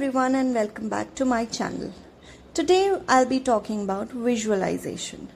everyone 0.00 0.34
and 0.34 0.54
welcome 0.54 0.88
back 0.88 1.14
to 1.14 1.26
my 1.26 1.44
channel. 1.44 1.92
Today 2.54 2.98
I'll 3.06 3.26
be 3.26 3.38
talking 3.38 3.82
about 3.82 4.08
visualization. 4.08 5.28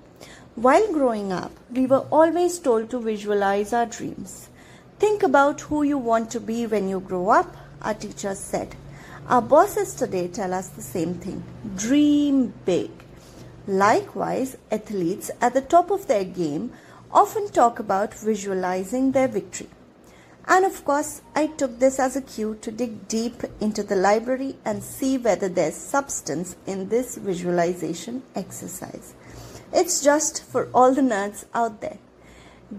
While 0.55 0.91
growing 0.91 1.35
up, 1.35 1.53
we 1.71 1.85
were 1.85 2.07
always 2.11 2.59
told 2.59 2.89
to 2.89 2.99
visualize 2.99 3.75
our 3.75 3.85
dreams. 3.85 4.49
Think 4.99 5.23
about 5.23 5.61
who 5.61 5.83
you 5.83 5.99
want 5.99 6.31
to 6.31 6.41
be 6.41 6.67
when 6.67 6.89
you 6.89 7.01
grow 7.01 7.29
up, 7.29 7.55
our 7.83 7.93
teachers 7.93 8.39
said. 8.39 8.75
Our 9.29 9.43
bosses 9.43 9.93
today 9.95 10.29
tell 10.29 10.55
us 10.55 10.69
the 10.69 10.81
same 10.81 11.13
thing. 11.17 11.45
Dream 11.77 12.55
big. 12.65 12.91
Likewise, 13.67 14.57
athletes 14.71 15.31
at 15.43 15.53
the 15.53 15.61
top 15.61 15.91
of 15.91 16.07
their 16.07 16.25
game 16.25 16.73
often 17.13 17.51
talk 17.51 17.81
about 17.81 18.15
visualizing 18.15 19.13
their 19.13 19.29
victory. 19.29 19.69
And 20.47 20.65
of 20.65 20.85
course, 20.85 21.23
I 21.35 21.47
took 21.47 21.79
this 21.79 21.99
as 21.99 22.17
a 22.17 22.21
cue 22.21 22.59
to 22.61 22.71
dig 22.71 23.09
deep 23.09 23.43
into 23.61 23.83
the 23.83 23.97
library 23.97 24.57
and 24.65 24.83
see 24.83 25.17
whether 25.17 25.49
there's 25.49 25.75
substance 25.75 26.57
in 26.67 26.89
this 26.89 27.17
visualization 27.17 28.23
exercise. 28.35 29.15
It's 29.73 30.03
just 30.03 30.45
for 30.45 30.69
all 30.75 30.93
the 30.93 31.03
nerds 31.03 31.47
out 31.55 31.81
there. 31.81 31.99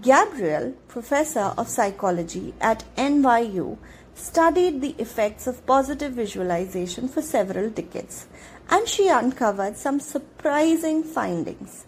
Gabrielle, 0.00 0.74
professor 0.88 1.52
of 1.58 1.68
psychology 1.68 2.54
at 2.60 2.84
NYU, 2.96 3.78
studied 4.14 4.80
the 4.80 4.94
effects 4.98 5.46
of 5.46 5.66
positive 5.66 6.12
visualization 6.12 7.08
for 7.08 7.20
several 7.20 7.68
decades 7.68 8.26
and 8.70 8.88
she 8.88 9.08
uncovered 9.08 9.76
some 9.76 10.00
surprising 10.00 11.02
findings. 11.02 11.84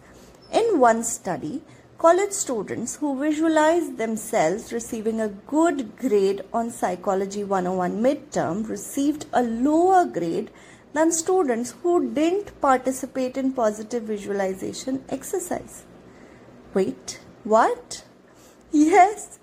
In 0.53 0.79
one 0.79 1.03
study, 1.05 1.63
college 1.99 2.31
students 2.31 2.95
who 2.97 3.19
visualized 3.19 3.99
themselves 3.99 4.73
receiving 4.73 5.21
a 5.21 5.35
good 5.53 5.97
grade 5.97 6.43
on 6.53 6.71
Psychology 6.71 7.43
101 7.43 8.01
midterm 8.01 8.69
received 8.69 9.27
a 9.33 9.43
lower 9.43 10.05
grade 10.05 10.49
than 10.93 11.11
students 11.11 11.73
who 11.83 12.09
didn't 12.15 12.61
participate 12.61 13.37
in 13.37 13.53
positive 13.53 14.05
visualization 14.05 15.05
exercise. 15.09 15.83
Wait, 16.73 17.19
what? 17.43 18.05
Yes. 18.71 19.41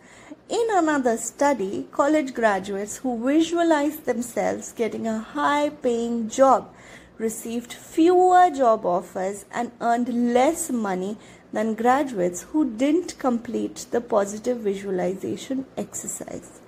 In 0.48 0.68
another 0.72 1.18
study, 1.18 1.90
college 1.92 2.34
graduates 2.34 2.98
who 2.98 3.22
visualized 3.22 4.06
themselves 4.06 4.72
getting 4.72 5.08
a 5.08 5.20
high 5.20 5.70
paying 5.70 6.30
job 6.30 6.74
received 7.18 7.74
fewer 7.74 8.50
job 8.50 8.86
offers 8.86 9.46
and 9.52 9.72
earned 9.82 10.34
less 10.34 10.70
money 10.70 11.18
than 11.56 11.74
graduates 11.74 12.42
who 12.52 12.70
didn't 12.84 13.18
complete 13.18 13.86
the 13.92 14.02
positive 14.02 14.58
visualization 14.58 15.66
exercise. 15.78 16.60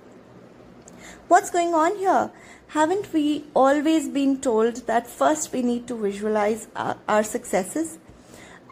What's 1.28 1.50
going 1.50 1.74
on 1.74 1.96
here? 1.96 2.30
Haven't 2.68 3.12
we 3.12 3.44
always 3.54 4.08
been 4.08 4.40
told 4.40 4.86
that 4.86 5.06
first 5.06 5.52
we 5.52 5.60
need 5.60 5.86
to 5.88 5.94
visualize 5.94 6.68
our, 6.74 6.96
our 7.06 7.22
successes? 7.22 7.98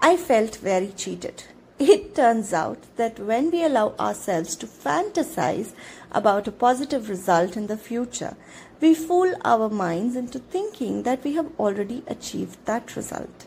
I 0.00 0.16
felt 0.16 0.56
very 0.56 0.88
cheated. 0.88 1.44
It 1.78 2.14
turns 2.14 2.54
out 2.54 2.78
that 2.96 3.18
when 3.18 3.50
we 3.50 3.62
allow 3.62 3.94
ourselves 4.00 4.56
to 4.56 4.66
fantasize 4.66 5.72
about 6.12 6.48
a 6.48 6.52
positive 6.52 7.10
result 7.10 7.58
in 7.58 7.66
the 7.66 7.76
future, 7.76 8.36
we 8.80 8.94
fool 8.94 9.34
our 9.44 9.68
minds 9.68 10.16
into 10.16 10.38
thinking 10.38 11.02
that 11.02 11.22
we 11.24 11.34
have 11.34 11.50
already 11.58 12.02
achieved 12.06 12.56
that 12.64 12.96
result. 12.96 13.46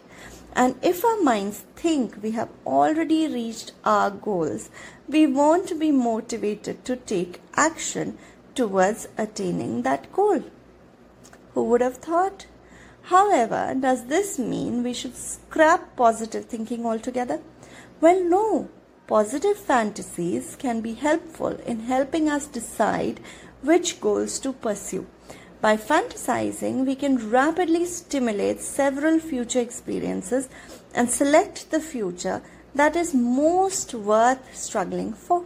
And 0.56 0.76
if 0.82 1.06
our 1.06 1.22
minds 1.22 1.64
think 1.82 2.22
we 2.22 2.32
have 2.32 2.50
already 2.66 3.28
reached 3.28 3.72
our 3.84 4.12
goals, 4.12 4.70
we 5.08 5.26
won't 5.26 5.80
be 5.80 5.92
motivated 5.92 6.84
to 6.86 6.96
take 6.96 7.42
action 7.56 8.18
towards 8.54 9.08
attaining 9.18 9.84
that 9.84 10.12
goal. 10.12 10.44
Who 11.54 11.64
would 11.64 11.82
have 11.82 11.98
thought? 11.98 12.46
However, 13.04 13.76
does 13.80 14.06
this 14.06 14.38
mean 14.38 14.84
we 14.84 14.94
should 14.94 15.16
scrap 15.16 15.96
positive 15.96 16.46
thinking 16.46 16.86
altogether? 16.86 17.40
Well, 18.02 18.24
no. 18.24 18.70
Positive 19.08 19.58
fantasies 19.58 20.56
can 20.56 20.82
be 20.82 20.94
helpful 20.94 21.56
in 21.66 21.80
helping 21.80 22.30
us 22.30 22.46
decide 22.46 23.20
which 23.64 24.00
goals 24.00 24.40
to 24.40 24.54
pursue. 24.54 25.08
By 25.62 25.76
fantasizing, 25.76 26.86
we 26.86 26.96
can 26.96 27.30
rapidly 27.30 27.86
stimulate 27.86 28.62
several 28.62 29.20
future 29.20 29.60
experiences 29.60 30.48
and 30.94 31.10
select 31.10 31.70
the 31.70 31.82
future 31.82 32.42
that 32.74 32.96
is 32.96 33.14
most 33.14 33.94
worth 33.94 34.56
struggling 34.56 35.12
for. 35.12 35.44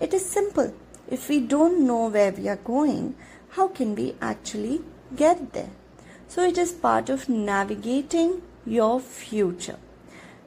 It 0.00 0.14
is 0.14 0.24
simple. 0.24 0.72
If 1.10 1.28
we 1.28 1.40
don't 1.40 1.86
know 1.86 2.08
where 2.08 2.32
we 2.32 2.48
are 2.48 2.56
going, 2.56 3.14
how 3.50 3.68
can 3.68 3.94
we 3.94 4.14
actually 4.22 4.80
get 5.14 5.52
there? 5.52 5.70
So 6.28 6.42
it 6.42 6.56
is 6.56 6.72
part 6.72 7.10
of 7.10 7.28
navigating 7.28 8.40
your 8.64 9.00
future. 9.00 9.78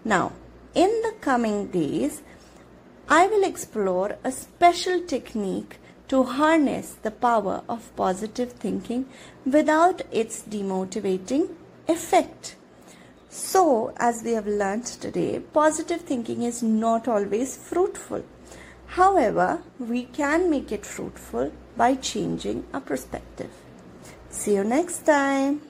Now, 0.03 0.33
in 0.73 0.89
the 1.03 1.13
coming 1.21 1.67
days, 1.67 2.23
I 3.07 3.27
will 3.27 3.43
explore 3.43 4.17
a 4.23 4.31
special 4.31 5.01
technique 5.01 5.77
to 6.07 6.23
harness 6.23 6.95
the 7.01 7.11
power 7.11 7.63
of 7.67 7.95
positive 7.95 8.51
thinking 8.53 9.07
without 9.45 10.01
its 10.11 10.43
demotivating 10.43 11.49
effect. 11.87 12.55
So, 13.29 13.93
as 13.97 14.23
we 14.23 14.31
have 14.31 14.47
learnt 14.47 14.85
today, 14.85 15.39
positive 15.39 16.01
thinking 16.01 16.43
is 16.43 16.63
not 16.63 17.07
always 17.07 17.57
fruitful. 17.57 18.23
However, 18.87 19.61
we 19.77 20.03
can 20.03 20.49
make 20.49 20.71
it 20.71 20.85
fruitful 20.85 21.51
by 21.75 21.95
changing 21.95 22.65
our 22.73 22.79
perspective. 22.81 23.51
See 24.29 24.55
you 24.55 24.63
next 24.63 25.05
time. 25.05 25.61